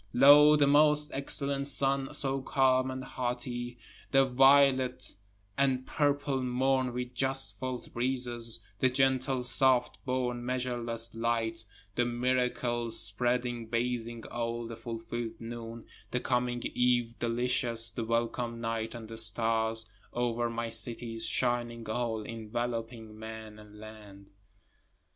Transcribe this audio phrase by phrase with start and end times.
[0.13, 3.77] Lo, the most excellent sun so calm and haughty,
[4.09, 5.13] The violet
[5.59, 12.89] and purple morn with just felt breezes, The gentle soft born measureless light, The miracle
[12.89, 19.19] spreading bathing all, the fulfill'd noon, The coming eve delicious, the welcome night and the
[19.19, 24.31] stars, Over my cities shining all, enveloping man and land.